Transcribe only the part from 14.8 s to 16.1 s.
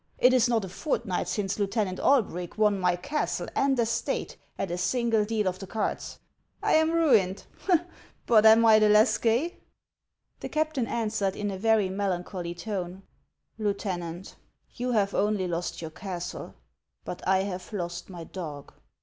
have only lost your